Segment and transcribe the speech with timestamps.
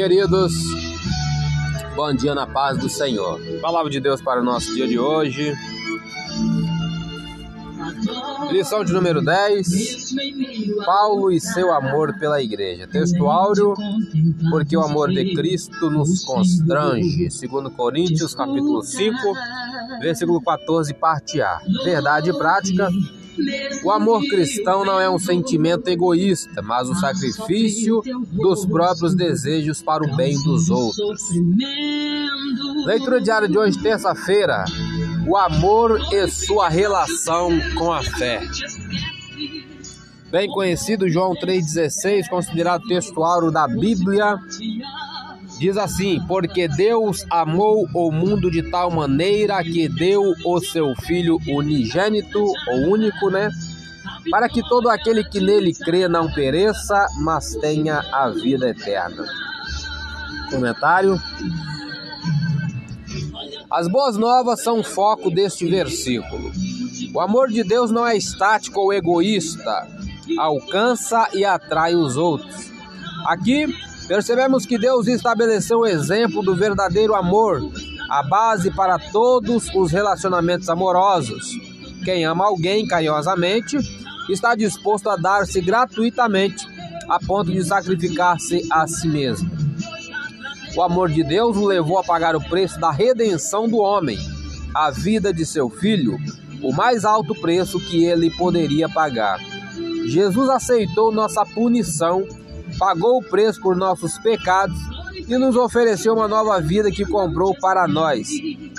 [0.00, 0.54] Queridos,
[1.94, 3.38] bom dia na paz do Senhor.
[3.60, 5.52] Palavra de Deus para o nosso dia de hoje.
[8.50, 10.14] Lição de número 10.
[10.86, 12.88] Paulo e seu amor pela igreja.
[12.88, 13.74] Texto áureo,
[14.48, 17.30] porque o amor de Cristo nos constrange.
[17.30, 19.14] Segundo Coríntios, capítulo 5,
[20.00, 21.60] versículo 14, parte A.
[21.84, 22.88] Verdade prática.
[23.82, 30.04] O amor cristão não é um sentimento egoísta, mas o sacrifício dos próprios desejos para
[30.04, 31.22] o bem dos outros.
[32.84, 34.64] Leitura diária de hoje, terça-feira.
[35.26, 38.40] O amor e sua relação com a fé.
[40.30, 44.38] Bem conhecido João 3,16, considerado textual da Bíblia,
[45.60, 51.38] diz assim: Porque Deus amou o mundo de tal maneira que deu o seu Filho
[51.46, 53.50] unigênito, ou único, né?
[54.30, 59.24] Para que todo aquele que nele crê não pereça, mas tenha a vida eterna.
[60.50, 61.20] Comentário.
[63.70, 66.50] As boas novas são o foco deste versículo.
[67.14, 69.86] O amor de Deus não é estático ou egoísta,
[70.38, 72.70] alcança e atrai os outros.
[73.26, 73.66] Aqui
[74.10, 77.62] percebemos que Deus estabeleceu o exemplo do verdadeiro amor,
[78.10, 81.52] a base para todos os relacionamentos amorosos.
[82.04, 83.76] Quem ama alguém carinhosamente
[84.28, 86.66] está disposto a dar-se gratuitamente
[87.08, 89.48] a ponto de sacrificar-se a si mesmo.
[90.74, 94.18] O amor de Deus o levou a pagar o preço da redenção do homem,
[94.74, 96.18] a vida de seu filho,
[96.60, 99.38] o mais alto preço que ele poderia pagar.
[100.04, 102.26] Jesus aceitou nossa punição,
[102.80, 104.78] pagou o preço por nossos pecados
[105.28, 108.30] e nos ofereceu uma nova vida que comprou para nós.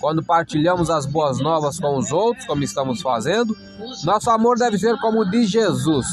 [0.00, 3.56] Quando partilhamos as boas novas com os outros, como estamos fazendo,
[4.04, 6.06] nosso amor deve ser como o de Jesus.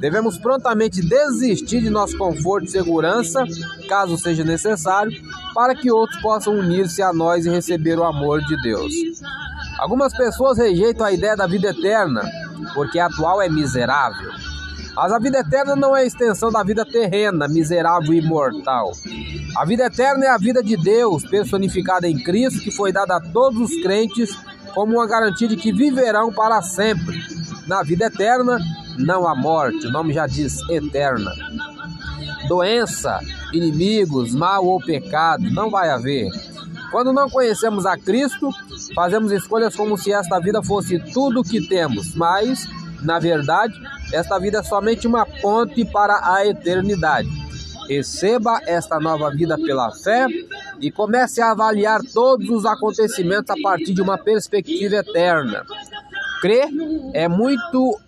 [0.00, 3.44] Devemos prontamente desistir de nosso conforto e segurança,
[3.88, 5.12] caso seja necessário,
[5.54, 8.92] para que outros possam unir-se a nós e receber o amor de Deus.
[9.78, 12.22] Algumas pessoas rejeitam a ideia da vida eterna,
[12.74, 14.30] porque a atual é miserável.
[14.94, 18.92] Mas a vida eterna não é a extensão da vida terrena, miserável e mortal.
[19.56, 23.20] A vida eterna é a vida de Deus, personificada em Cristo, que foi dada a
[23.20, 24.36] todos os crentes
[24.74, 27.18] como uma garantia de que viverão para sempre.
[27.66, 28.58] Na vida eterna,
[28.98, 31.32] não há morte, o nome já diz eterna.
[32.48, 33.20] Doença,
[33.52, 36.30] inimigos, mal ou pecado, não vai haver.
[36.90, 38.50] Quando não conhecemos a Cristo,
[38.94, 42.66] fazemos escolhas como se esta vida fosse tudo o que temos, mas,
[43.02, 43.74] na verdade,
[44.12, 47.28] esta vida é somente uma ponte para a eternidade.
[47.88, 50.26] Receba esta nova vida pela fé
[50.80, 55.64] e comece a avaliar todos os acontecimentos a partir de uma perspectiva eterna.
[56.40, 56.68] Crer
[57.12, 58.00] é muito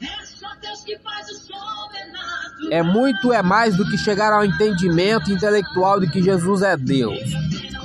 [2.71, 7.19] é muito é mais do que chegar ao entendimento intelectual de que Jesus é Deus.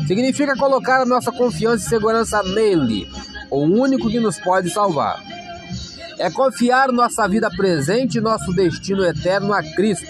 [0.07, 3.09] Significa colocar a nossa confiança e segurança nele,
[3.49, 5.21] o único que nos pode salvar.
[6.17, 10.07] É confiar nossa vida presente e nosso destino eterno a Cristo.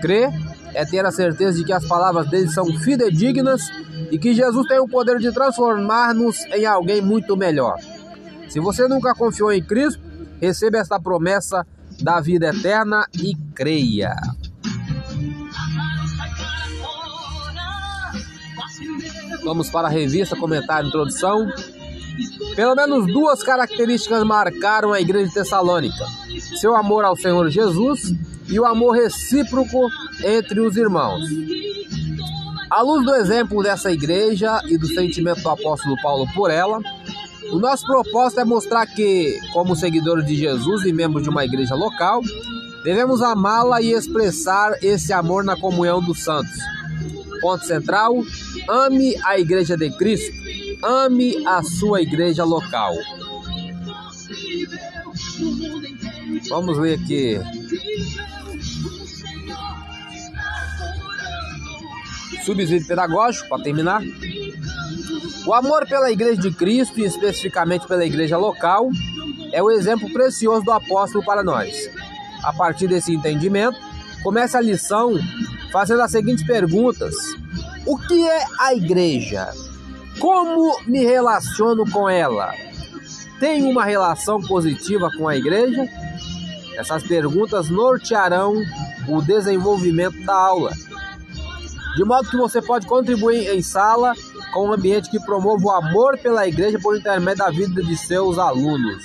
[0.00, 0.30] Crer
[0.74, 3.62] é ter a certeza de que as palavras dele são fidedignas
[4.10, 7.76] e que Jesus tem o poder de transformar-nos em alguém muito melhor.
[8.48, 10.02] Se você nunca confiou em Cristo,
[10.40, 11.66] receba esta promessa
[12.02, 14.14] da vida eterna e creia.
[19.44, 21.48] Vamos para a revista, comentário, introdução.
[22.54, 26.06] Pelo menos duas características marcaram a igreja de Tessalônica:
[26.60, 28.14] seu amor ao Senhor Jesus
[28.48, 29.88] e o amor recíproco
[30.24, 31.22] entre os irmãos.
[32.70, 36.80] À luz do exemplo dessa igreja e do sentimento do apóstolo Paulo por ela,
[37.50, 41.74] o nosso propósito é mostrar que, como seguidores de Jesus e membros de uma igreja
[41.74, 42.22] local,
[42.82, 46.58] devemos amá-la e expressar esse amor na comunhão dos santos.
[47.42, 48.22] Ponto central:
[48.68, 50.32] ame a igreja de Cristo,
[50.82, 52.94] ame a sua igreja local.
[56.48, 57.38] Vamos ler aqui.
[62.44, 64.02] Subsídio pedagógico, para terminar.
[65.46, 68.90] O amor pela Igreja de Cristo, e especificamente pela igreja local,
[69.52, 71.88] é o exemplo precioso do apóstolo para nós.
[72.42, 73.78] A partir desse entendimento,
[74.22, 75.14] começa a lição
[75.70, 77.14] fazendo as seguintes perguntas:
[77.86, 79.52] O que é a igreja?
[80.22, 82.54] Como me relaciono com ela?
[83.40, 85.84] Tenho uma relação positiva com a igreja?
[86.76, 88.54] Essas perguntas nortearão
[89.08, 90.70] o desenvolvimento da aula,
[91.96, 94.14] de modo que você pode contribuir em sala
[94.54, 98.38] com um ambiente que promova o amor pela igreja por intermédio da vida de seus
[98.38, 99.02] alunos.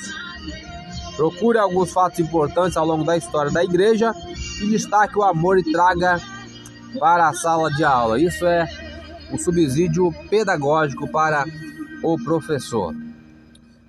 [1.16, 4.14] Procure alguns fatos importantes ao longo da história da igreja
[4.62, 6.22] e destaque o amor e traga
[7.00, 8.22] para a sala de aula.
[8.22, 8.87] Isso é
[9.32, 11.46] o subsídio pedagógico para
[12.04, 12.96] o professor.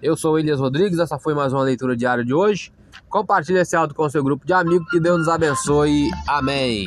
[0.02, 2.72] Eu sou Elias Rodrigues, essa foi mais uma leitura diária de hoje.
[3.08, 6.10] Compartilhe esse áudio com seu grupo de amigos, que Deus nos abençoe.
[6.26, 6.84] Amém.